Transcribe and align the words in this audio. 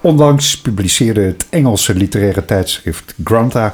Onlangs 0.00 0.60
publiceerde 0.60 1.20
het 1.20 1.46
Engelse 1.50 1.94
literaire 1.94 2.44
tijdschrift 2.44 3.14
Granta 3.24 3.72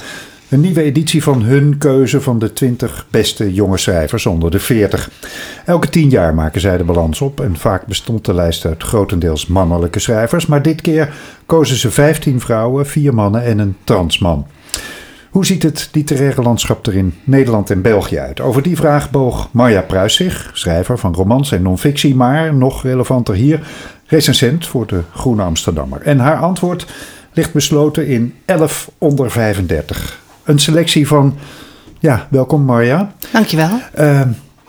een 0.53 0.61
nieuwe 0.61 0.83
editie 0.83 1.23
van 1.23 1.43
hun 1.43 1.79
keuze 1.79 2.21
van 2.21 2.39
de 2.39 2.53
20 2.53 3.07
beste 3.11 3.53
jonge 3.53 3.79
schrijvers 3.79 4.27
onder 4.27 4.51
de 4.51 4.59
40. 4.59 5.11
Elke 5.65 5.89
tien 5.89 6.09
jaar 6.09 6.35
maken 6.35 6.61
zij 6.61 6.77
de 6.77 6.85
balans 6.85 7.21
op 7.21 7.41
en 7.41 7.57
vaak 7.57 7.87
bestond 7.87 8.25
de 8.25 8.35
lijst 8.35 8.65
uit 8.65 8.83
grotendeels 8.83 9.47
mannelijke 9.47 9.99
schrijvers, 9.99 10.47
maar 10.47 10.63
dit 10.63 10.81
keer 10.81 11.15
kozen 11.47 11.77
ze 11.77 11.91
15 11.91 12.41
vrouwen, 12.41 12.87
4 12.87 13.15
mannen 13.15 13.45
en 13.45 13.59
een 13.59 13.77
transman. 13.85 14.47
Hoe 15.33 15.47
ziet 15.47 15.63
het 15.63 15.89
literaire 15.93 16.43
landschap 16.43 16.87
er 16.87 16.95
in 16.95 17.15
Nederland 17.25 17.71
en 17.71 17.83
België 17.83 18.19
uit? 18.19 18.41
Over 18.41 18.63
die 18.63 18.77
vraag 18.77 19.11
boog 19.11 19.49
Marja 19.53 19.81
Pruis 19.81 20.15
zich, 20.15 20.51
schrijver 20.53 20.99
van 20.99 21.15
romans 21.15 21.53
en 21.53 21.63
non-fictie, 21.63 22.15
maar 22.15 22.55
nog 22.55 22.83
relevanter 22.83 23.35
hier, 23.35 23.61
recensent 24.07 24.67
voor 24.67 24.87
de 24.87 25.03
Groene 25.15 25.43
Amsterdammer. 25.43 26.01
En 26.01 26.19
haar 26.19 26.37
antwoord 26.37 26.87
ligt 27.33 27.53
besloten 27.53 28.07
in 28.07 28.35
11 28.45 28.91
onder 28.99 29.31
35. 29.31 30.21
Een 30.45 30.59
selectie 30.59 31.07
van, 31.07 31.37
ja, 31.99 32.27
welkom 32.31 32.63
Marja. 32.65 33.13
Dankjewel. 33.33 33.81
Uh, 33.99 34.21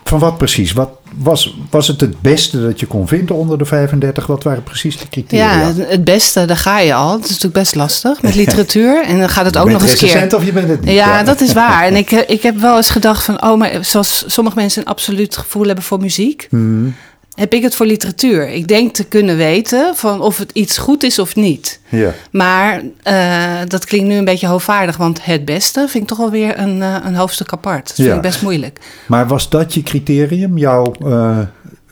van 0.04 0.20
wat 0.20 0.38
precies? 0.38 0.72
Wat 0.72 0.90
was, 1.18 1.58
was 1.70 1.88
het 1.88 2.02
het 2.02 2.22
beste 2.22 2.62
dat 2.62 2.80
je 2.80 2.86
kon 2.86 3.08
vinden 3.08 3.36
onder 3.36 3.58
de 3.58 3.66
35? 3.66 4.28
Wat 4.28 4.44
waren 4.44 4.64
precies 4.64 4.98
de 4.98 5.10
criteria? 5.10 5.60
Ja, 5.60 5.74
het 5.76 6.04
beste, 6.04 6.46
daar 6.46 6.58
ga 6.58 6.80
je 6.80 6.94
al. 6.94 7.12
Het 7.12 7.24
is 7.24 7.30
natuurlijk 7.30 7.54
best 7.54 7.76
lastig 7.76 8.22
met 8.22 8.36
literatuur. 8.46 9.04
En 9.06 9.20
dan 9.20 9.30
gaat 9.30 9.46
het 9.46 9.58
ook 9.58 9.70
nog 9.70 9.82
eens 9.82 9.96
keer. 9.96 10.36
of 10.36 10.46
je 10.46 10.52
bent 10.52 10.70
het 10.70 10.82
niet? 10.82 10.94
Ja, 10.94 11.24
dat 11.24 11.42
is 11.42 11.54
waar. 11.54 11.84
En 11.84 11.96
ik, 12.04 12.12
ik 12.12 12.42
heb 12.42 12.60
wel 12.60 12.78
eens 12.78 12.90
gedacht 12.90 13.24
van, 13.24 13.44
oh, 13.44 13.58
maar 13.58 13.78
zoals 13.82 14.24
sommige 14.28 14.56
mensen 14.56 14.82
een 14.82 14.88
absoluut 14.88 15.38
gevoel 15.38 15.66
hebben 15.66 15.84
voor 15.84 16.00
muziek. 16.00 16.48
Hmm 16.50 16.94
heb 17.36 17.54
ik 17.54 17.64
het 17.64 17.76
voor 17.76 17.86
literatuur. 17.86 18.50
Ik 18.50 18.68
denk 18.68 18.94
te 18.94 19.04
kunnen 19.04 19.38
weten 19.38 19.96
van 19.96 20.22
of 20.22 20.38
het 20.38 20.52
iets 20.54 20.78
goed 20.78 21.04
is 21.04 21.20
of 21.20 21.36
niet. 21.36 21.80
Ja. 21.90 22.14
Maar 22.32 22.82
uh, 23.08 23.68
dat 23.68 23.86
klinkt 23.86 24.08
nu 24.08 24.16
een 24.16 24.26
beetje 24.26 24.48
hoogvaardig, 24.48 24.98
want 24.98 25.26
het 25.26 25.46
beste 25.46 25.86
vind 25.90 26.04
ik 26.04 26.10
toch 26.10 26.20
alweer 26.20 26.60
een, 26.60 26.78
uh, 26.78 26.96
een 27.04 27.16
hoofdstuk 27.16 27.52
apart. 27.52 27.88
Dat 27.88 27.96
vind 27.96 28.08
ja. 28.08 28.16
ik 28.16 28.22
best 28.22 28.42
moeilijk. 28.42 28.80
Maar 29.08 29.28
was 29.28 29.50
dat 29.50 29.74
je 29.74 29.84
criterium, 29.84 30.58
jouw 30.58 30.94
uh, 31.06 31.40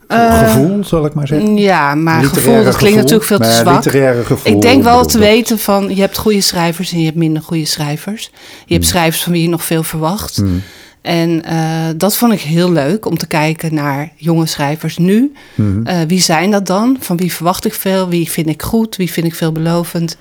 gevoel, 0.07 0.83
zal 0.83 1.05
ik 1.05 1.13
maar 1.13 1.27
zeggen? 1.27 1.57
Ja, 1.57 1.95
maar 1.95 2.23
gevoel, 2.23 2.63
dat 2.63 2.75
klinkt 2.75 2.97
natuurlijk 2.97 3.25
veel 3.25 3.39
te 3.39 3.51
zwak. 3.51 3.83
Gevoel, 4.25 4.53
ik 4.53 4.61
denk 4.61 4.83
wel 4.83 5.05
te 5.05 5.19
weten 5.19 5.59
van, 5.59 5.95
je 5.95 6.01
hebt 6.01 6.17
goede 6.17 6.41
schrijvers 6.41 6.91
en 6.91 6.99
je 6.99 7.05
hebt 7.05 7.17
minder 7.17 7.41
goede 7.41 7.65
schrijvers. 7.65 8.31
Je 8.65 8.73
hebt 8.73 8.85
schrijvers 8.85 9.23
van 9.23 9.31
wie 9.31 9.41
je 9.41 9.49
nog 9.49 9.63
veel 9.63 9.83
verwacht. 9.83 10.35
Hmm. 10.35 10.61
En 11.01 11.43
uh, 11.45 11.87
dat 11.97 12.15
vond 12.15 12.33
ik 12.33 12.41
heel 12.41 12.71
leuk 12.71 13.05
om 13.05 13.17
te 13.17 13.27
kijken 13.27 13.73
naar 13.73 14.11
jonge 14.15 14.45
schrijvers 14.45 14.97
nu. 14.97 15.33
Mm 15.55 15.87
uh, 15.87 16.01
wie 16.07 16.19
zijn 16.19 16.51
dat 16.51 16.67
dan? 16.67 16.97
Van 16.99 17.17
wie 17.17 17.33
verwacht 17.33 17.65
ik 17.65 17.73
veel? 17.73 18.09
Wie 18.09 18.29
vind 18.29 18.47
ik 18.47 18.61
goed? 18.61 18.95
Wie 18.95 19.11
vind 19.11 19.25
ik 19.25 19.35
veelbelovend? 19.35 20.17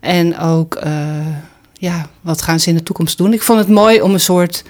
En 0.00 0.38
ook, 0.38 0.80
uh, 0.84 0.92
ja, 1.72 2.08
wat 2.20 2.42
gaan 2.42 2.60
ze 2.60 2.68
in 2.68 2.74
de 2.74 2.82
toekomst 2.82 3.18
doen? 3.18 3.32
Ik 3.32 3.42
vond 3.42 3.58
het 3.58 3.68
mooi 3.68 4.00
om 4.00 4.12
een 4.12 4.20
soort, 4.20 4.64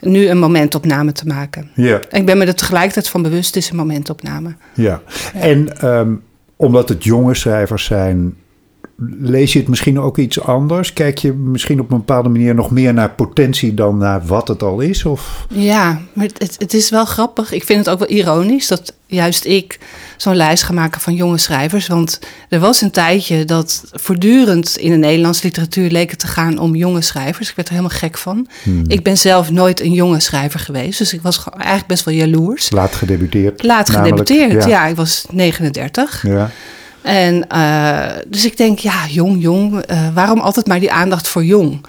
nu 0.00 0.28
een 0.28 0.38
momentopname 0.38 1.12
te 1.12 1.26
maken. 1.26 1.70
Ja. 1.74 2.00
Ik 2.10 2.26
ben 2.26 2.38
me 2.38 2.44
er 2.44 2.54
tegelijkertijd 2.54 3.08
van 3.08 3.22
bewust, 3.22 3.54
het 3.54 3.64
is 3.64 3.70
een 3.70 3.76
momentopname. 3.76 4.54
Ja, 4.74 5.00
ja. 5.32 5.40
en 5.40 5.88
um, 5.88 6.22
omdat 6.56 6.88
het 6.88 7.04
jonge 7.04 7.34
schrijvers 7.34 7.84
zijn 7.84 8.34
lees 9.18 9.52
je 9.52 9.58
het 9.58 9.68
misschien 9.68 10.00
ook 10.00 10.18
iets 10.18 10.40
anders? 10.40 10.92
Kijk 10.92 11.18
je 11.18 11.32
misschien 11.32 11.80
op 11.80 11.90
een 11.90 11.96
bepaalde 11.98 12.28
manier 12.28 12.54
nog 12.54 12.70
meer 12.70 12.94
naar 12.94 13.10
potentie 13.10 13.74
dan 13.74 13.98
naar 13.98 14.26
wat 14.26 14.48
het 14.48 14.62
al 14.62 14.80
is? 14.80 15.04
Of? 15.04 15.46
Ja, 15.48 16.00
maar 16.12 16.24
het, 16.24 16.56
het 16.58 16.74
is 16.74 16.90
wel 16.90 17.04
grappig. 17.04 17.52
Ik 17.52 17.64
vind 17.64 17.78
het 17.78 17.88
ook 17.88 17.98
wel 17.98 18.08
ironisch 18.08 18.68
dat 18.68 18.94
juist 19.06 19.44
ik 19.44 19.78
zo'n 20.16 20.36
lijst 20.36 20.62
ga 20.62 20.72
maken 20.72 21.00
van 21.00 21.14
jonge 21.14 21.38
schrijvers. 21.38 21.86
Want 21.86 22.20
er 22.48 22.60
was 22.60 22.80
een 22.80 22.90
tijdje 22.90 23.44
dat 23.44 23.84
voortdurend 23.92 24.76
in 24.76 24.90
de 24.90 24.96
Nederlandse 24.96 25.44
literatuur 25.44 25.90
leek 25.90 26.10
het 26.10 26.18
te 26.18 26.26
gaan 26.26 26.58
om 26.58 26.74
jonge 26.74 27.02
schrijvers. 27.02 27.48
Ik 27.48 27.56
werd 27.56 27.68
er 27.68 27.74
helemaal 27.74 27.98
gek 27.98 28.18
van. 28.18 28.48
Hmm. 28.62 28.84
Ik 28.86 29.02
ben 29.02 29.16
zelf 29.16 29.50
nooit 29.50 29.80
een 29.80 29.92
jonge 29.92 30.20
schrijver 30.20 30.60
geweest, 30.60 30.98
dus 30.98 31.12
ik 31.12 31.22
was 31.22 31.44
eigenlijk 31.56 31.86
best 31.86 32.04
wel 32.04 32.14
jaloers. 32.14 32.70
Laat 32.70 32.94
gedebuteerd. 32.94 33.62
Laat 33.62 33.90
gedebuteerd, 33.90 34.64
ja. 34.64 34.68
ja. 34.68 34.86
Ik 34.86 34.96
was 34.96 35.26
39. 35.30 36.22
Ja. 36.26 36.50
En 37.08 37.44
uh, 37.52 38.06
dus 38.26 38.44
ik 38.44 38.56
denk, 38.56 38.78
ja, 38.78 39.06
jong, 39.08 39.42
jong. 39.42 39.90
Uh, 39.90 40.08
waarom 40.14 40.38
altijd 40.38 40.66
maar 40.66 40.80
die 40.80 40.92
aandacht 40.92 41.28
voor 41.28 41.44
jong? 41.44 41.80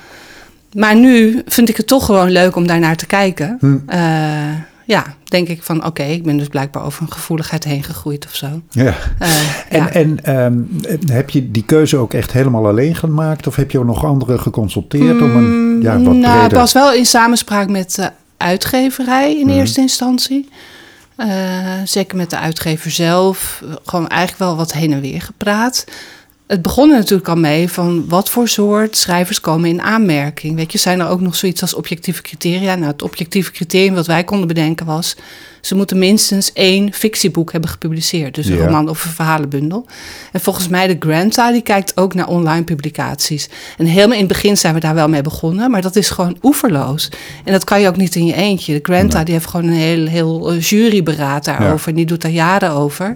Maar 0.74 0.96
nu 0.96 1.42
vind 1.46 1.70
ik 1.70 1.78
het 1.78 1.88
toch 1.88 2.06
gewoon 2.06 2.30
leuk 2.30 2.56
om 2.56 2.68
daarnaar 2.68 2.96
te 2.96 3.06
kijken. 3.06 3.58
Hm. 3.60 3.78
Uh, 3.90 4.00
ja, 4.86 5.04
denk 5.24 5.48
ik 5.48 5.64
van, 5.64 5.78
oké, 5.78 5.88
okay, 5.88 6.12
ik 6.12 6.24
ben 6.24 6.38
dus 6.38 6.48
blijkbaar 6.48 6.84
over 6.84 7.02
een 7.02 7.12
gevoeligheid 7.12 7.64
heen 7.64 7.84
gegroeid 7.84 8.26
of 8.26 8.36
zo. 8.36 8.48
Ja. 8.70 8.94
en 9.70 9.84
ja. 9.84 9.90
en 9.92 10.36
um, 10.44 10.80
heb 11.12 11.30
je 11.30 11.52
die 11.52 11.64
keuze 11.66 11.98
ook 11.98 12.14
echt 12.14 12.32
helemaal 12.32 12.68
alleen 12.68 12.96
gemaakt? 12.96 13.48
Of 13.48 13.56
heb 13.56 13.72
je 13.72 13.80
ook 13.80 13.86
nog 13.86 14.06
anderen 14.06 14.40
geconsulteerd 14.40 15.20
mm, 15.20 15.24
om 15.24 15.36
een, 15.36 15.80
ja, 15.82 15.92
wat 15.92 16.02
Nou, 16.02 16.22
breder... 16.22 16.44
ik 16.44 16.52
was 16.52 16.74
wel 16.74 16.94
in 16.94 17.06
samenspraak 17.06 17.70
met 17.70 17.96
de 17.96 18.12
uitgeverij 18.38 19.40
in 19.40 19.48
Mhm. 19.48 19.58
eerste 19.58 19.82
instantie. 19.82 20.50
Uh, 21.20 21.74
zeker 21.84 22.18
met 22.18 22.30
de 22.30 22.38
uitgever 22.38 22.92
zelf. 22.92 23.64
Gewoon 23.86 24.08
eigenlijk 24.08 24.40
wel 24.40 24.56
wat 24.56 24.74
heen 24.74 24.94
en 24.94 25.02
weer 25.02 25.22
gepraat. 25.22 25.86
Het 26.50 26.62
begon 26.62 26.90
er 26.92 26.98
natuurlijk 26.98 27.28
al 27.30 27.36
mee 27.36 27.70
van 27.70 28.06
wat 28.08 28.30
voor 28.30 28.48
soort 28.48 28.98
schrijvers 28.98 29.42
komen 29.42 29.70
in 29.70 29.82
aanmerking. 29.82 30.56
Weet 30.56 30.72
je, 30.72 30.78
zijn 30.78 31.00
er 31.00 31.08
ook 31.08 31.22
nog 31.22 31.36
zoiets 31.36 31.62
als 31.62 31.74
objectieve 31.74 32.22
criteria? 32.22 32.76
Nou, 32.76 32.92
het 32.92 33.02
objectieve 33.02 33.52
criterium 33.52 33.94
wat 33.94 34.08
wij 34.08 34.24
konden 34.24 34.48
bedenken 34.48 34.86
was... 34.86 35.16
ze 35.62 35.76
moeten 35.76 36.00
minstens 36.00 36.54
één 36.54 36.94
fictieboek 36.94 37.52
hebben 37.52 37.70
gepubliceerd. 37.70 38.36
Dus 38.36 38.46
een 38.48 38.58
Ja. 38.58 38.66
roman 38.66 38.90
of 38.90 39.06
een 39.06 39.12
verhalenbundel. 39.12 39.86
En 40.32 40.40
volgens 40.40 40.68
mij 40.68 40.88
de 40.88 40.96
Granta, 41.00 41.52
die 41.52 41.62
kijkt 41.62 41.98
ook 41.98 42.14
naar 42.14 42.28
online 42.28 42.64
publicaties. 42.64 43.50
En 43.78 43.86
helemaal 43.86 44.14
in 44.18 44.24
het 44.24 44.28
begin 44.34 44.58
zijn 44.58 44.74
we 44.74 44.80
daar 44.80 44.96
wel 44.96 45.10
mee 45.10 45.22
begonnen... 45.22 45.72
maar 45.72 45.82
dat 45.82 45.96
is 45.96 46.10
gewoon 46.10 46.38
oeverloos. 46.44 47.10
En 47.46 47.52
dat 47.52 47.64
kan 47.64 47.82
je 47.82 47.88
ook 47.88 47.98
niet 47.98 48.16
in 48.16 48.26
je 48.26 48.34
eentje. 48.36 48.74
De 48.74 48.80
Granta, 48.94 49.16
Nee. 49.16 49.26
die 49.26 49.34
heeft 49.34 49.48
gewoon 49.48 49.66
een 49.68 49.74
heel, 49.74 50.06
heel 50.08 50.52
eh, 50.52 50.62
juryberaad 50.62 51.46
daarover... 51.46 51.90
en 51.90 51.96
die 51.96 52.06
doet 52.06 52.22
daar 52.22 52.32
jaren 52.32 52.72
over... 52.72 53.16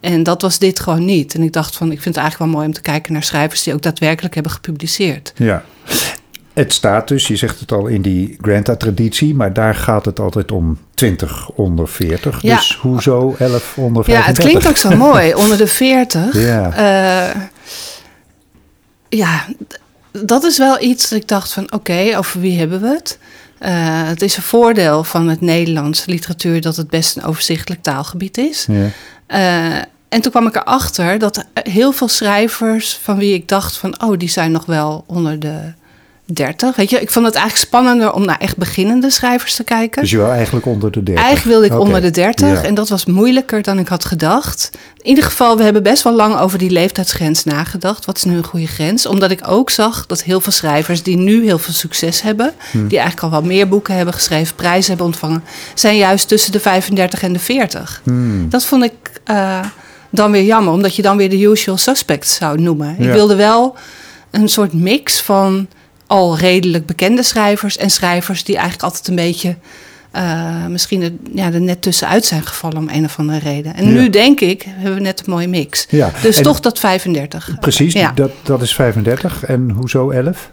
En 0.00 0.22
dat 0.22 0.42
was 0.42 0.58
dit 0.58 0.80
gewoon 0.80 1.04
niet. 1.04 1.34
En 1.34 1.42
ik 1.42 1.52
dacht 1.52 1.76
van, 1.76 1.92
ik 1.92 2.00
vind 2.00 2.14
het 2.14 2.24
eigenlijk 2.24 2.52
wel 2.52 2.60
mooi 2.60 2.66
om 2.66 2.74
te 2.74 2.82
kijken 2.82 3.12
naar 3.12 3.22
schrijvers 3.22 3.62
die 3.62 3.74
ook 3.74 3.82
daadwerkelijk 3.82 4.34
hebben 4.34 4.52
gepubliceerd. 4.52 5.32
Ja. 5.36 5.64
Het 6.52 6.72
staat 6.72 7.08
dus, 7.08 7.26
je 7.26 7.36
zegt 7.36 7.60
het 7.60 7.72
al, 7.72 7.86
in 7.86 8.02
die 8.02 8.36
Granta-traditie, 8.40 9.34
maar 9.34 9.52
daar 9.52 9.74
gaat 9.74 10.04
het 10.04 10.20
altijd 10.20 10.52
om 10.52 10.78
20 10.94 11.50
onder 11.50 11.88
40. 11.88 12.42
Ja. 12.42 12.56
Dus 12.56 12.78
hoezo 12.80 13.34
11 13.38 13.78
onder 13.78 14.04
35? 14.04 14.12
Ja, 14.12 14.24
het 14.24 14.38
klinkt 14.38 14.68
ook 14.68 14.76
zo 14.76 14.96
mooi, 14.96 15.34
onder 15.34 15.56
de 15.56 15.66
40. 15.66 16.34
Ja. 16.40 16.72
Eh, 16.72 17.40
ja, 19.08 19.46
dat 20.12 20.44
is 20.44 20.58
wel 20.58 20.82
iets 20.82 21.08
dat 21.08 21.18
ik 21.18 21.28
dacht 21.28 21.52
van, 21.52 21.72
oké, 21.72 22.14
over 22.16 22.40
wie 22.40 22.58
hebben 22.58 22.80
we 22.80 22.88
het? 22.88 23.18
Eh, 23.58 23.72
het 24.08 24.22
is 24.22 24.36
een 24.36 24.42
voordeel 24.42 25.04
van 25.04 25.28
het 25.28 25.40
Nederlands 25.40 26.04
literatuur 26.04 26.60
dat 26.60 26.76
het 26.76 26.88
best 26.88 27.16
een 27.16 27.24
overzichtelijk 27.24 27.82
taalgebied 27.82 28.38
is. 28.38 28.66
Ja. 28.68 28.88
Eh, 29.30 29.76
en 30.08 30.20
toen 30.20 30.30
kwam 30.30 30.46
ik 30.46 30.56
erachter 30.56 31.18
dat 31.18 31.44
heel 31.54 31.92
veel 31.92 32.08
schrijvers 32.08 32.96
van 33.02 33.16
wie 33.16 33.34
ik 33.34 33.48
dacht 33.48 33.76
van, 33.76 34.02
oh, 34.02 34.18
die 34.18 34.28
zijn 34.28 34.52
nog 34.52 34.66
wel 34.66 35.04
onder 35.06 35.40
de 35.40 35.72
30. 36.32 36.76
Weet 36.76 36.90
je, 36.90 37.00
ik 37.00 37.10
vond 37.10 37.26
het 37.26 37.34
eigenlijk 37.34 37.66
spannender 37.66 38.12
om 38.12 38.24
naar 38.24 38.38
echt 38.38 38.56
beginnende 38.56 39.10
schrijvers 39.10 39.54
te 39.54 39.64
kijken. 39.64 40.02
Dus 40.02 40.10
je 40.10 40.16
wil 40.16 40.30
eigenlijk 40.30 40.66
onder 40.66 40.90
de 40.90 41.02
30? 41.02 41.24
Eigenlijk 41.24 41.56
wilde 41.58 41.74
ik 41.74 41.80
onder 41.80 42.00
de 42.00 42.10
30 42.10 42.48
Ja. 42.48 42.62
en 42.62 42.74
dat 42.74 42.88
was 42.88 43.04
moeilijker 43.04 43.62
dan 43.62 43.78
ik 43.78 43.88
had 43.88 44.04
gedacht. 44.04 44.70
In 44.96 45.06
ieder 45.08 45.24
geval, 45.24 45.56
we 45.56 45.62
hebben 45.62 45.82
best 45.82 46.02
wel 46.02 46.14
lang 46.14 46.38
over 46.38 46.58
die 46.58 46.70
leeftijdsgrens 46.70 47.44
nagedacht. 47.44 48.04
Wat 48.04 48.16
is 48.16 48.24
nu 48.24 48.36
een 48.36 48.44
goede 48.44 48.66
grens? 48.66 49.06
Omdat 49.06 49.30
ik 49.30 49.40
ook 49.48 49.70
zag 49.70 50.06
dat 50.06 50.22
heel 50.22 50.40
veel 50.40 50.52
schrijvers 50.52 51.02
die 51.02 51.16
nu 51.16 51.44
heel 51.44 51.58
veel 51.58 51.74
succes 51.74 52.22
hebben, 52.22 52.52
Hm. 52.70 52.86
die 52.86 52.98
eigenlijk 52.98 53.22
al 53.22 53.40
wel 53.40 53.48
meer 53.48 53.68
boeken 53.68 53.94
hebben 53.96 54.14
geschreven, 54.14 54.54
prijzen 54.54 54.88
hebben 54.88 55.06
ontvangen, 55.06 55.44
zijn 55.74 55.96
juist 55.96 56.28
tussen 56.28 56.52
de 56.52 56.60
35 56.60 57.22
en 57.22 57.32
de 57.32 57.38
40. 57.38 58.00
Hmm. 58.04 58.48
Dat 58.48 58.64
vond 58.64 58.84
ik 58.84 58.92
eh, 59.24 59.58
dan 60.10 60.30
weer 60.30 60.44
jammer, 60.44 60.72
omdat 60.72 60.96
je 60.96 61.02
dan 61.02 61.16
weer 61.16 61.30
de 61.30 61.40
usual 61.42 61.76
suspects 61.76 62.34
zou 62.34 62.60
noemen. 62.60 62.96
Ik 62.98 63.10
wilde 63.12 63.34
wel 63.36 63.76
een 64.30 64.48
soort 64.48 64.72
mix 64.72 65.20
van 65.20 65.66
al 66.10 66.36
redelijk 66.38 66.86
bekende 66.86 67.22
schrijvers 67.22 67.76
en 67.76 67.90
schrijvers 67.90 68.44
die 68.44 68.54
eigenlijk 68.54 68.84
altijd 68.84 69.08
een 69.08 69.14
beetje 69.14 69.56
eh, 70.10 70.66
misschien 70.66 71.02
er, 71.02 71.12
ja, 71.34 71.52
er 71.52 71.60
net 71.60 71.82
tussenuit 71.82 72.24
zijn 72.24 72.46
gevallen 72.46 72.76
om 72.76 72.88
een 72.88 73.04
of 73.04 73.18
andere 73.18 73.38
reden. 73.38 73.74
En 73.74 73.84
Ja. 73.84 73.90
nu 73.90 74.10
denk 74.10 74.40
ik, 74.40 74.64
hebben 74.68 74.94
we 74.94 75.00
net 75.00 75.18
een 75.26 75.32
mooie 75.32 75.48
mix. 75.48 75.86
Ja. 75.90 76.10
Dus 76.22 76.36
en 76.36 76.42
toch 76.42 76.60
dat 76.60 76.78
35. 76.78 77.56
Precies, 77.60 77.92
Ja. 77.92 78.12
dat, 78.14 78.30
dat 78.42 78.62
is 78.62 78.74
35. 78.74 79.44
En 79.44 79.70
hoezo 79.70 80.10
11? 80.10 80.50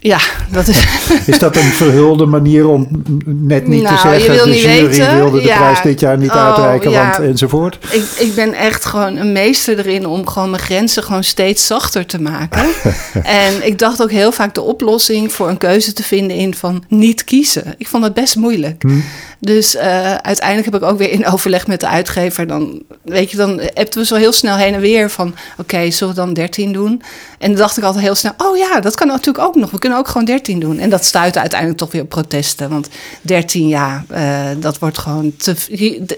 Ja, 0.00 0.18
dat 0.50 0.68
is... 0.68 0.86
Is 1.26 1.38
dat 1.38 1.56
een 1.56 1.62
verhulde 1.62 2.26
manier 2.26 2.68
om 2.68 2.88
net 3.24 3.66
niet 3.66 3.82
Nou, 3.82 3.94
te 3.94 4.00
zeggen... 4.00 4.20
je 4.22 4.30
wil 4.30 4.44
de 4.44 4.50
niet 4.50 4.60
jury 4.60 4.86
weten. 4.88 5.14
wilde 5.16 5.40
de 5.40 5.46
Ja. 5.46 5.56
prijs 5.56 5.82
dit 5.82 6.00
jaar 6.00 6.18
niet 6.18 6.30
Oh, 6.30 6.46
uitreiken, 6.46 6.90
ja. 6.90 7.02
want 7.10 7.28
enzovoort? 7.30 7.78
ik, 7.90 8.04
ik 8.18 8.34
ben 8.34 8.52
echt 8.54 8.84
gewoon 8.84 9.16
een 9.16 9.32
meester 9.32 9.78
erin 9.78 10.06
om 10.06 10.26
gewoon 10.28 10.50
mijn 10.50 10.62
grenzen 10.62 11.02
gewoon 11.02 11.24
steeds 11.24 11.66
zachter 11.66 12.06
te 12.06 12.20
maken. 12.20 12.66
en 13.22 13.66
ik 13.66 13.78
dacht 13.78 14.02
ook 14.02 14.10
heel 14.10 14.32
vaak 14.32 14.54
de 14.54 14.62
oplossing 14.62 15.32
voor 15.32 15.48
een 15.48 15.58
keuze 15.58 15.92
te 15.92 16.02
vinden 16.02 16.36
in 16.36 16.54
van 16.54 16.84
niet 16.88 17.24
kiezen. 17.24 17.74
Ik 17.78 17.88
vond 17.88 18.02
dat 18.02 18.14
best 18.14 18.36
moeilijk. 18.36 18.82
Hm. 18.82 18.98
Dus 19.40 19.74
eh, 19.74 20.14
uiteindelijk 20.14 20.72
heb 20.72 20.82
ik 20.82 20.88
ook 20.88 20.98
weer 20.98 21.10
in 21.10 21.26
overleg 21.26 21.66
met 21.66 21.80
de 21.80 21.88
uitgever. 21.88 22.46
Dan, 22.46 22.82
weet 23.04 23.30
je, 23.30 23.36
dan 23.36 23.60
hebten 23.74 24.00
we 24.00 24.06
zo 24.06 24.14
heel 24.14 24.32
snel 24.32 24.56
heen 24.56 24.74
en 24.74 24.80
weer 24.80 25.10
van... 25.10 25.34
oké, 25.58 25.90
zullen 25.90 26.14
we 26.14 26.20
dan 26.20 26.32
13 26.34 26.72
doen? 26.72 27.02
En 27.38 27.48
dan 27.50 27.58
dacht 27.60 27.76
ik 27.76 27.84
altijd 27.84 28.04
heel 28.04 28.14
snel... 28.14 28.32
oh 28.36 28.56
ja, 28.56 28.80
dat 28.80 28.94
kan 28.94 29.06
natuurlijk 29.06 29.44
ook 29.46 29.54
nog. 29.54 29.70
We 29.70 29.78
kunnen 29.88 30.06
ook 30.06 30.08
gewoon 30.12 30.26
13 30.26 30.60
doen. 30.60 30.78
En 30.78 30.90
dat 30.90 31.04
stuitte 31.04 31.40
uiteindelijk 31.40 31.78
toch 31.80 31.92
weer 31.92 32.02
op 32.02 32.08
protesten. 32.08 32.68
Want 32.68 32.88
13, 33.22 33.68
ja, 33.68 34.04
eh, 34.08 34.46
dat 34.60 34.78
wordt 34.78 34.98
gewoon... 34.98 35.32
Te, 35.36 35.54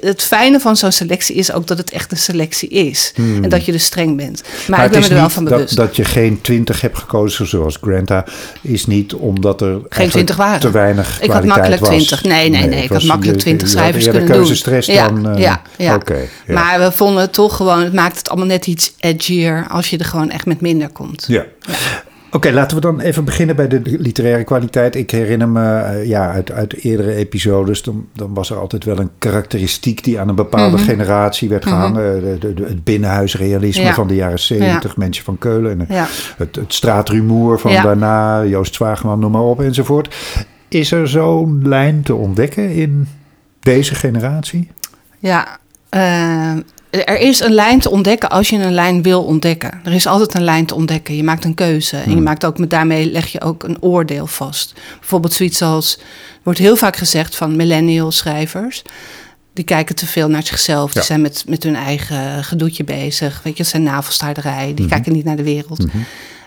het 0.01 0.23
fijne 0.23 0.61
van 0.61 0.77
zo'n 0.77 0.93
selectie 0.93 1.35
is 1.37 1.53
ook 1.53 1.67
dat 1.67 1.79
het 1.79 1.91
echt 1.91 2.11
een 2.13 2.19
selectie 2.19 2.69
is. 2.69 3.13
En 3.17 3.49
dat 3.49 3.65
je 3.65 3.73
dus 3.73 3.85
streng 3.85 4.17
bent. 4.17 4.43
Maar, 4.69 4.79
ik 4.79 4.85
het 4.85 4.93
ben 4.93 5.01
me 5.03 5.09
er 5.09 5.15
wel 5.15 5.31
van 5.31 5.45
dat, 5.45 5.53
bewust. 5.53 5.77
dat 5.77 5.97
je 5.97 6.05
geen 6.05 6.41
20 6.41 6.81
hebt 6.81 6.99
gekozen 6.99 7.47
zoals 7.47 7.79
Granta... 7.81 8.25
is 8.61 8.87
niet 8.87 9.15
omdat 9.15 9.61
er 9.61 9.69
eigenlijk 9.73 10.11
20 10.11 10.37
waren. 10.37 10.61
te 10.61 10.71
weinig 10.71 11.21
Ik 11.23 11.31
had 11.31 11.45
makkelijk 11.45 11.81
was. 11.81 11.89
20. 11.89 12.25
Nee, 12.25 12.49
nee, 12.49 12.67
nee. 12.67 12.83
Ik 12.83 12.91
had 12.91 13.03
makkelijk 13.03 13.37
je- 13.39 13.43
20 13.43 13.69
je 13.69 13.75
had 13.75 13.83
schrijvers 13.83 14.05
kunnen 14.05 14.27
doen. 14.27 14.37
keuzestress 14.37 14.87
ja, 14.87 15.09
dan... 15.09 15.29
eh, 15.29 15.39
ja, 15.39 15.63
ja. 15.77 15.95
Oké, 15.95 16.19
ja. 16.47 16.55
Maar 16.55 16.79
we 16.81 16.93
vonden 16.93 17.21
het 17.21 17.33
toch 17.33 17.57
gewoon, 17.57 17.83
het 17.83 17.93
maakt 17.93 18.19
het 18.19 18.29
allemaal 18.29 18.47
net 18.49 18.67
iets 18.67 18.93
edgier 18.99 19.67
als 19.69 19.91
je 19.91 19.99
er 19.99 20.05
gewoon 20.05 20.31
echt 20.31 20.47
met 20.47 20.61
minder 20.61 20.89
komt. 20.89 21.25
Ja. 21.29 21.45
Oké, 22.33 22.51
laten 22.51 22.77
we 22.77 22.83
dan 22.83 23.01
even 23.01 23.25
beginnen 23.25 23.57
bij 23.57 23.69
de 23.69 23.81
literaire 23.85 24.45
kwaliteit. 24.45 24.95
Ik 24.95 25.11
herinner 25.11 25.49
me 25.49 25.77
eh, 25.77 26.07
ja, 26.07 26.31
uit, 26.33 26.53
uit 26.53 26.75
eerdere 26.85 27.15
episodes, 27.15 27.83
dan, 27.83 28.07
dan 28.15 28.35
was 28.35 28.51
er 28.51 28.57
altijd 28.59 28.85
wel 28.85 28.99
een 28.99 29.11
karakteristiek 29.19 30.05
die 30.05 30.21
aan 30.21 30.29
een 30.29 30.35
bepaalde 30.35 30.77
Mhm. 30.77 30.85
generatie 30.87 31.49
werd 31.49 31.67
gehangen. 31.67 32.21
De, 32.23 32.37
de, 32.39 32.55
de- 32.55 32.65
het 32.65 32.85
binnenhuisrealisme 32.85 33.83
Ja. 33.83 33.95
van 33.95 34.07
de 34.07 34.15
jaren 34.15 34.39
70, 34.39 34.97
Mensje 34.97 35.23
van 35.23 35.39
Keulen. 35.39 35.81
En 35.81 35.95
Ja. 35.95 36.07
het, 36.37 36.57
het 36.57 36.73
straatrumoer 36.75 37.59
van 37.61 37.71
Ja. 37.73 37.83
daarna, 37.83 38.45
Joost 38.45 38.75
Zwageman, 38.75 39.19
noem 39.19 39.31
maar 39.33 39.43
op 39.43 39.61
enzovoort. 39.61 40.15
Is 40.69 40.93
er 40.93 41.09
zo'n 41.09 41.61
lijn 41.69 42.03
te 42.03 42.15
ontdekken 42.15 42.71
in 42.73 43.09
deze 43.61 43.95
generatie? 43.95 44.71
Ja, 45.19 45.59
eh, 45.89 46.53
er 46.91 47.19
is 47.19 47.41
een 47.41 47.53
lijn 47.53 47.81
te 47.81 47.91
ontdekken 47.91 48.31
als 48.31 48.49
je 48.49 48.57
een 48.57 48.73
lijn 48.75 49.03
wil 49.03 49.23
ontdekken. 49.25 49.81
Er 49.85 49.93
is 49.93 50.07
altijd 50.07 50.35
een 50.35 50.45
lijn 50.45 50.67
te 50.67 50.75
ontdekken. 50.75 51.17
Je 51.17 51.25
maakt 51.25 51.45
een 51.45 51.55
keuze. 51.55 51.97
En 51.97 52.09
je 52.09 52.15
Hmm. 52.15 52.23
maakt 52.23 52.45
ook 52.45 52.59
met 52.59 52.71
daarmee 52.71 53.11
leg 53.11 53.27
je 53.27 53.41
ook 53.41 53.63
een 53.63 53.83
oordeel 53.83 54.27
vast. 54.27 54.75
Bijvoorbeeld 54.99 55.33
zoiets 55.33 55.63
als, 55.63 55.99
wordt 56.43 56.59
heel 56.59 56.77
vaak 56.77 56.97
gezegd 56.97 57.37
van 57.37 57.57
millennial 57.57 58.11
schrijvers. 58.13 58.83
Die 59.53 59.65
kijken 59.65 59.95
te 59.95 60.07
veel 60.07 60.29
naar 60.29 60.47
zichzelf. 60.47 60.93
Die 60.93 61.01
Ja. 61.01 61.07
zijn 61.07 61.21
met, 61.21 61.45
met 61.49 61.63
hun 61.63 61.77
eigen 61.77 62.45
gedoetje 62.45 62.85
bezig. 62.85 63.41
Weet 63.43 63.57
je, 63.57 63.63
het 63.63 63.71
zijn 63.71 63.83
navelstaarderij. 63.83 64.67
Die 64.75 64.85
Mhm. 64.85 64.89
kijken 64.95 65.13
niet 65.13 65.25
naar 65.25 65.37
de 65.37 65.43
wereld. 65.43 65.87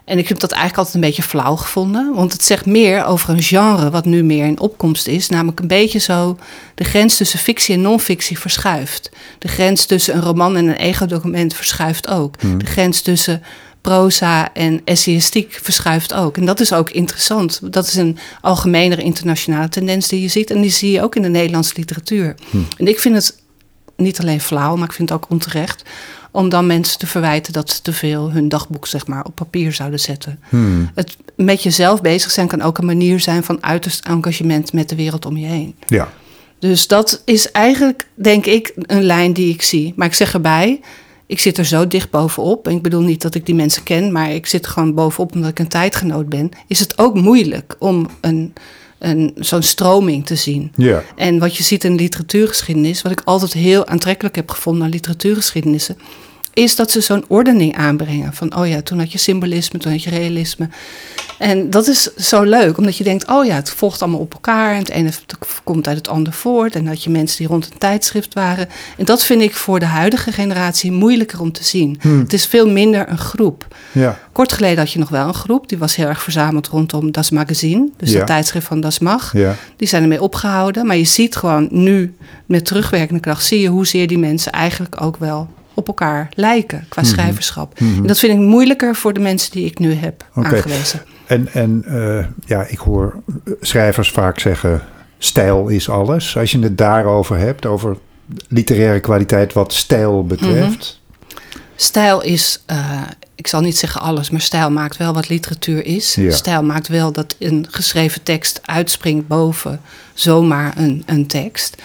En 0.05 0.17
ik 0.17 0.27
heb 0.27 0.39
dat 0.39 0.51
eigenlijk 0.51 0.77
altijd 0.77 0.95
een 0.95 1.09
beetje 1.09 1.29
flauw 1.29 1.55
gevonden. 1.55 2.13
Want 2.13 2.31
het 2.31 2.43
zegt 2.43 2.65
meer 2.65 3.05
over 3.05 3.29
een 3.29 3.41
genre 3.41 3.89
wat 3.89 4.05
nu 4.05 4.23
meer 4.23 4.45
in 4.45 4.59
opkomst 4.59 5.07
is. 5.07 5.29
Namelijk 5.29 5.59
een 5.59 5.67
beetje 5.67 5.99
zo 5.99 6.37
de 6.75 6.83
grens 6.83 7.17
tussen 7.17 7.39
fictie 7.39 7.75
en 7.75 7.81
non-fictie 7.81 8.39
verschuift. 8.39 9.11
De 9.39 9.47
grens 9.47 9.85
tussen 9.85 10.15
een 10.15 10.21
roman 10.21 10.55
en 10.55 10.67
een 10.67 10.75
ego-document 10.75 11.53
verschuift 11.53 12.07
ook. 12.07 12.39
De 12.39 12.65
grens 12.65 13.01
tussen 13.01 13.43
proza 13.81 14.53
en 14.53 14.81
essayistiek 14.85 15.59
verschuift 15.61 16.13
ook. 16.13 16.37
En 16.37 16.45
dat 16.45 16.59
is 16.59 16.73
ook 16.73 16.89
interessant. 16.89 17.73
Dat 17.73 17.87
is 17.87 17.95
een 17.95 18.17
algemenere 18.41 19.03
internationale 19.03 19.69
tendens 19.69 20.07
die 20.07 20.21
je 20.21 20.27
ziet. 20.27 20.51
En 20.51 20.61
die 20.61 20.71
zie 20.71 20.91
je 20.91 21.01
ook 21.01 21.15
in 21.15 21.21
de 21.21 21.29
Nederlandse 21.29 21.73
literatuur. 21.75 22.35
En 22.77 22.87
ik 22.87 22.99
vind 22.99 23.15
het 23.15 23.41
niet 23.97 24.19
alleen 24.19 24.41
flauw, 24.41 24.75
maar 24.75 24.87
ik 24.87 24.93
vind 24.93 25.09
het 25.09 25.17
ook 25.17 25.29
onterecht 25.29 25.83
om 26.33 26.49
dan 26.49 26.67
mensen 26.67 26.99
te 26.99 27.07
verwijten 27.07 27.53
dat 27.53 27.69
ze 27.69 27.81
te 27.81 27.93
veel 27.93 28.31
hun 28.31 28.49
dagboek 28.49 28.87
zeg 28.87 29.07
maar, 29.07 29.25
op 29.25 29.35
papier 29.35 29.73
zouden 29.73 29.99
zetten. 29.99 30.39
Hmm. 30.49 30.91
Het 30.95 31.17
met 31.35 31.63
jezelf 31.63 32.01
bezig 32.01 32.31
zijn 32.31 32.47
kan 32.47 32.61
ook 32.61 32.77
een 32.77 32.85
manier 32.85 33.19
zijn 33.19 33.43
van 33.43 33.63
uiterst 33.63 34.05
engagement 34.05 34.73
met 34.73 34.89
de 34.89 34.95
wereld 34.95 35.25
om 35.25 35.37
je 35.37 35.45
heen. 35.45 35.75
Ja. 35.87 36.09
Dus 36.59 36.87
dat 36.87 37.21
is 37.25 37.51
eigenlijk, 37.51 38.07
denk 38.13 38.45
ik, 38.45 38.73
een 38.75 39.03
lijn 39.03 39.33
die 39.33 39.53
ik 39.53 39.61
zie. 39.61 39.93
Maar 39.95 40.07
ik 40.07 40.13
zeg 40.13 40.33
erbij, 40.33 40.81
ik 41.25 41.39
zit 41.39 41.57
er 41.57 41.65
zo 41.65 41.87
dicht 41.87 42.09
bovenop. 42.09 42.67
En 42.67 42.75
ik 42.75 42.81
bedoel 42.81 43.01
niet 43.01 43.21
dat 43.21 43.35
ik 43.35 43.45
die 43.45 43.55
mensen 43.55 43.83
ken, 43.83 44.11
maar 44.11 44.31
ik 44.31 44.45
zit 44.45 44.67
gewoon 44.67 44.93
bovenop 44.93 45.33
omdat 45.35 45.49
ik 45.49 45.59
een 45.59 45.67
tijdgenoot 45.67 46.29
ben. 46.29 46.49
Is 46.67 46.79
het 46.79 46.97
ook 46.97 47.15
moeilijk 47.15 47.75
om 47.79 48.09
een, 48.21 48.53
een, 49.03 49.33
zo'n 49.35 49.61
stroming 49.61 50.25
te 50.25 50.35
zien. 50.35 50.71
Ja. 50.75 51.03
En 51.15 51.39
wat 51.39 51.57
je 51.57 51.63
ziet 51.63 51.83
in 51.83 51.95
de 51.95 52.01
literatuurgeschiedenis, 52.01 53.01
wat 53.01 53.11
ik 53.11 53.21
altijd 53.25 53.53
heel 53.53 53.87
aantrekkelijk 53.87 54.35
heb 54.35 54.49
gevonden 54.49 54.83
aan 54.83 54.89
literatuurgeschiedenissen, 54.89 55.97
is 56.53 56.75
dat 56.75 56.91
ze 56.91 57.01
zo'n 57.01 57.25
ordening 57.27 57.77
aanbrengen. 57.77 58.33
Van, 58.33 58.55
oh 58.57 58.67
ja, 58.67 58.81
toen 58.81 58.99
had 58.99 59.11
je 59.11 59.17
symbolisme, 59.17 59.79
toen 59.79 59.91
had 59.91 60.03
je 60.03 60.09
realisme. 60.09 60.69
En 61.39 61.69
dat 61.69 61.87
is 61.87 62.13
zo 62.15 62.43
leuk, 62.43 62.77
omdat 62.77 62.97
je 62.97 63.03
denkt, 63.03 63.27
oh 63.29 63.45
ja, 63.45 63.55
het 63.55 63.69
volgt 63.69 64.01
allemaal 64.01 64.19
op 64.19 64.33
elkaar. 64.33 64.71
En 64.73 64.79
het 64.79 64.89
ene 64.89 65.09
komt 65.63 65.87
uit 65.87 65.97
het 65.97 66.07
ander 66.07 66.33
voort. 66.33 66.75
En 66.75 66.87
had 66.87 67.03
je 67.03 67.09
mensen 67.09 67.37
die 67.37 67.47
rond 67.47 67.65
een 67.71 67.77
tijdschrift 67.77 68.33
waren. 68.33 68.69
En 68.97 69.05
dat 69.05 69.23
vind 69.23 69.41
ik 69.41 69.55
voor 69.55 69.79
de 69.79 69.85
huidige 69.85 70.31
generatie 70.31 70.91
moeilijker 70.91 71.41
om 71.41 71.51
te 71.51 71.63
zien. 71.63 71.99
Het 72.01 72.33
is 72.33 72.45
veel 72.45 72.69
minder 72.69 73.09
een 73.09 73.17
groep. 73.17 73.67
Ja. 73.91 74.19
Kort 74.31 74.51
geleden 74.51 74.77
had 74.77 74.91
je 74.91 74.99
nog 74.99 75.09
wel 75.09 75.27
een 75.27 75.33
groep, 75.33 75.69
die 75.69 75.77
was 75.77 75.95
heel 75.95 76.07
erg 76.07 76.23
verzameld 76.23 76.67
rondom 76.67 77.11
Das 77.11 77.29
Magazine. 77.29 77.89
Dus 77.97 78.11
Ja. 78.11 78.17
dat 78.17 78.27
tijdschrift 78.27 78.67
van 78.67 78.81
Das 78.81 78.99
Mag. 78.99 79.33
Ja. 79.37 79.55
Die 79.75 79.87
zijn 79.87 80.01
ermee 80.01 80.21
opgehouden. 80.21 80.85
Maar 80.85 80.97
je 80.97 81.03
ziet 81.03 81.35
gewoon 81.35 81.67
nu, 81.71 82.15
met 82.45 82.65
terugwerkende 82.65 83.21
kracht, 83.21 83.45
zie 83.45 83.59
je 83.59 83.67
hoezeer 83.67 84.07
die 84.07 84.17
mensen 84.19 84.51
eigenlijk 84.51 85.01
ook 85.01 85.17
wel 85.17 85.49
op 85.73 85.87
elkaar 85.87 86.29
lijken 86.33 86.85
qua 86.89 87.03
schrijverschap. 87.03 87.73
En 87.77 88.07
dat 88.07 88.19
vind 88.19 88.33
ik 88.33 88.39
moeilijker 88.39 88.95
voor 88.95 89.13
de 89.13 89.19
mensen 89.19 89.51
die 89.51 89.65
ik 89.65 89.79
nu 89.79 89.93
heb 89.93 90.25
Oké. 90.35 90.47
aangewezen. 90.47 91.01
En, 91.25 91.47
en 91.53 91.83
eh, 91.87 92.25
ja, 92.45 92.65
ik 92.65 92.77
hoor 92.77 93.15
schrijvers 93.61 94.11
vaak 94.11 94.39
zeggen: 94.39 94.81
stijl 95.17 95.67
is 95.67 95.89
alles. 95.89 96.37
Als 96.37 96.51
je 96.51 96.59
het 96.59 96.77
daarover 96.77 97.37
hebt, 97.37 97.65
over 97.65 97.97
literaire 98.47 98.99
kwaliteit 98.99 99.53
wat 99.53 99.73
stijl 99.73 100.25
betreft. 100.25 101.01
Stijl 101.75 102.21
is, 102.21 102.63
eh, 102.65 103.01
ik 103.35 103.47
zal 103.47 103.61
niet 103.61 103.77
zeggen 103.77 104.01
alles, 104.01 104.29
maar 104.29 104.41
stijl 104.41 104.71
maakt 104.71 104.97
wel 104.97 105.13
wat 105.13 105.29
literatuur 105.29 105.85
is. 105.85 106.15
Ja. 106.15 106.31
Stijl 106.31 106.63
maakt 106.63 106.87
wel 106.87 107.11
dat 107.11 107.35
een 107.39 107.67
geschreven 107.69 108.23
tekst 108.23 108.59
uitspringt 108.63 109.27
boven 109.27 109.81
zomaar 110.13 110.77
een, 110.77 111.03
een 111.05 111.27
tekst. 111.27 111.81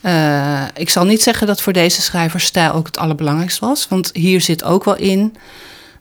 Eh, 0.00 0.62
ik 0.74 0.90
zal 0.90 1.04
niet 1.04 1.22
zeggen 1.22 1.46
dat 1.46 1.60
voor 1.60 1.72
deze 1.72 2.02
schrijver 2.02 2.40
stijl 2.40 2.72
ook 2.72 2.86
het 2.86 2.98
allerbelangrijkste 2.98 3.66
was. 3.66 3.88
Want 3.88 4.10
hier 4.12 4.40
zit 4.40 4.64
ook 4.64 4.84
wel 4.84 4.96
in 4.96 5.36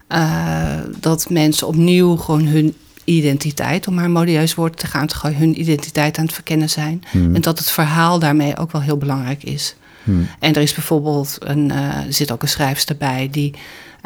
eh, 0.08 0.80
dat 1.00 1.30
mensen 1.30 1.68
opnieuw 1.68 2.16
gewoon 2.16 2.46
hun 2.46 2.76
identiteit, 3.04 3.88
om 3.88 3.94
maar 3.94 4.04
een 4.04 4.12
modieus 4.12 4.56
woord 4.56 4.78
te 4.78 4.88
gaan 4.88 5.08
te 5.08 5.16
gooien, 5.16 5.38
hun 5.38 5.60
identiteit 5.60 6.18
aan 6.18 6.26
het 6.26 6.34
verkennen 6.34 6.70
zijn. 6.70 7.04
En 7.12 7.42
dat 7.42 7.60
het 7.60 7.72
verhaal 7.72 8.20
daarmee 8.20 8.58
ook 8.58 8.72
wel 8.72 8.82
heel 8.82 8.98
belangrijk 8.98 9.44
is. 9.44 9.76
Hmm. 10.04 10.28
En 10.40 10.54
er 10.54 10.62
is 10.62 10.74
bijvoorbeeld 10.74 11.38
een, 11.40 11.72
eh, 11.72 12.06
er 12.06 12.14
zit 12.14 12.32
ook 12.32 12.42
een 12.42 12.48
schrijfster 12.48 12.98
bij 12.98 13.28
die 13.32 13.54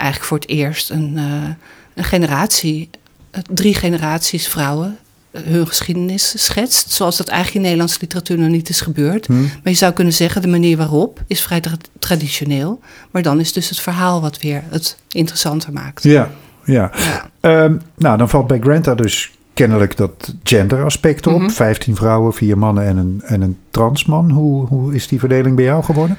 eigenlijk 0.01 0.24
voor 0.24 0.38
het 0.38 0.50
eerst 0.50 0.89
een, 0.89 1.17
eh, 1.17 1.50
een 1.93 2.03
generatie, 2.03 2.89
eh, 3.31 3.41
drie 3.50 3.75
generaties 3.75 4.48
vrouwen, 4.48 4.88
eh, 4.88 5.10
hun 5.31 5.67
geschiedenis 5.67 6.45
schetst. 6.45 6.91
Zoals 6.91 7.17
dat 7.17 7.27
eigenlijk 7.27 7.55
in 7.57 7.61
Nederlandse 7.61 7.97
literatuur 8.01 8.38
nog 8.38 8.50
niet 8.50 8.69
is 8.69 8.81
gebeurd. 8.81 9.27
Hmm. 9.27 9.41
Maar 9.41 9.71
je 9.71 9.73
zou 9.73 9.93
kunnen 9.93 10.13
zeggen, 10.13 10.41
de 10.41 10.47
manier 10.47 10.77
waarop 10.77 11.21
is 11.27 11.41
vrij 11.41 11.61
tra- 11.61 11.77
traditioneel. 12.00 12.79
Maar 13.11 13.21
dan 13.21 13.39
is 13.39 13.53
dus 13.53 13.69
het 13.69 13.79
verhaal 13.79 14.21
wat 14.21 14.41
weer 14.41 14.63
het 14.69 14.97
interessanter 15.09 15.73
maakt. 15.73 16.03
Ja, 16.03 16.29
ja. 16.65 16.91
Ja. 16.95 17.29
Ehm, 17.39 17.75
nou, 17.97 18.17
dan 18.17 18.29
valt 18.29 18.47
bij 18.47 18.59
Granta 18.59 18.95
dus 18.95 19.31
kennelijk 19.53 19.97
dat 19.97 20.33
genderaspect 20.43 21.27
op. 21.27 21.39
Mhm. 21.39 21.50
15 21.50 21.95
vrouwen, 21.95 22.33
4 22.33 22.57
mannen 22.57 22.85
en 22.85 22.97
een, 22.97 23.21
en 23.25 23.41
een 23.41 23.57
transman. 23.69 24.31
Hoe, 24.31 24.67
hoe 24.67 24.95
is 24.95 25.07
die 25.07 25.19
verdeling 25.19 25.55
bij 25.55 25.65
jou 25.65 25.83
geworden? 25.83 26.17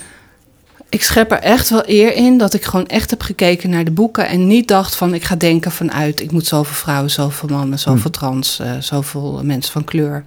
Ik 0.93 1.03
schep 1.03 1.31
er 1.31 1.39
echt 1.39 1.71
wel 1.71 1.83
eer 1.87 2.15
in 2.15 2.39
dat 2.39 2.55
ik 2.55 2.65
gewoon 2.65 2.87
echt 2.87 3.11
heb 3.11 3.23
gekeken 3.23 3.71
naar 3.71 3.85
de 3.85 3.91
boeken 3.91 4.27
en 4.27 4.47
niet 4.47 4.69
dacht 4.69 4.97
van 4.97 5.15
ik 5.15 5.25
ga 5.25 5.37
denken 5.37 5.73
vanuit 5.73 6.21
ik 6.21 6.31
moet 6.31 6.47
zoveel 6.47 6.75
vrouwen, 6.75 7.11
zoveel 7.11 7.49
mannen, 7.49 7.79
zoveel 7.79 8.11
trans, 8.11 8.59
eh, 8.59 8.73
zoveel 8.79 9.41
mensen 9.45 9.73
van 9.73 9.85
kleur. 9.85 10.25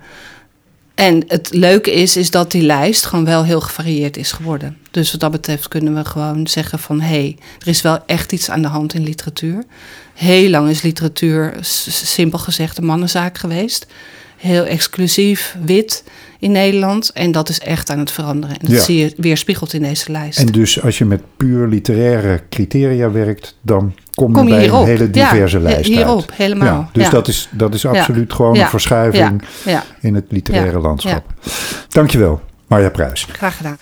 En 0.95 1.23
het 1.27 1.49
leuke 1.53 1.93
is, 1.93 2.17
is 2.17 2.31
dat 2.31 2.51
die 2.51 2.61
lijst 2.61 3.05
gewoon 3.05 3.25
wel 3.25 3.43
heel 3.43 3.61
gevarieerd 3.61 4.17
is 4.17 4.31
geworden. 4.31 4.77
Dus 4.91 5.11
wat 5.11 5.19
dat 5.19 5.31
betreft 5.31 5.67
kunnen 5.67 5.95
we 5.95 6.05
gewoon 6.05 6.47
zeggen 6.47 6.79
van 6.79 7.01
hé, 7.01 7.07
hey, 7.07 7.37
er 7.59 7.67
is 7.67 7.81
wel 7.81 7.99
echt 8.05 8.31
iets 8.31 8.49
aan 8.49 8.61
de 8.61 8.67
hand 8.67 8.93
in 8.93 9.03
literatuur. 9.03 9.63
Heel 10.13 10.49
lang 10.49 10.69
is 10.69 10.81
literatuur, 10.81 11.53
simpel 11.61 12.39
gezegd, 12.39 12.77
een 12.77 12.85
mannenzaak 12.85 13.37
geweest. 13.37 13.85
Heel 14.45 14.65
exclusief, 14.65 15.55
wit 15.65 16.03
in 16.39 16.51
Nederland. 16.51 17.09
En 17.11 17.31
dat 17.31 17.49
is 17.49 17.59
echt 17.59 17.89
aan 17.89 17.99
het 17.99 18.11
veranderen. 18.11 18.55
En 18.59 18.65
dat 18.65 18.75
Ja. 18.75 18.81
zie 18.83 18.97
je 18.97 19.13
weerspiegeld 19.17 19.73
in 19.73 19.81
deze 19.81 20.11
lijst. 20.11 20.39
En 20.39 20.45
dus 20.45 20.81
als 20.81 20.97
je 20.97 21.05
met 21.05 21.21
puur 21.37 21.67
literaire 21.67 22.41
criteria 22.49 23.11
werkt, 23.11 23.57
dan 23.61 23.93
kom 24.13 24.27
je 24.29 24.33
Kom 24.33 24.47
je 24.47 24.53
bij 24.53 24.61
hierop. 24.63 24.81
een 24.81 24.87
hele 24.87 25.09
diverse 25.09 25.57
Ja, 25.57 25.63
lijst 25.63 25.87
hierop, 25.87 26.19
uit. 26.29 26.33
helemaal. 26.37 26.67
Ja, 26.67 26.89
dus 26.93 27.09
dat 27.09 27.27
is, 27.27 27.49
dat 27.51 27.73
is 27.73 27.85
absoluut 27.85 28.33
gewoon 28.33 28.57
een 28.57 28.67
verschuiving 28.67 29.41
in 30.01 30.15
het 30.15 30.25
literaire 30.29 30.79
landschap. 30.79 31.33
Dankjewel, 31.89 32.41
Marja 32.67 32.89
Pruis. 32.89 33.27
graag 33.31 33.57
gedaan. 33.57 33.77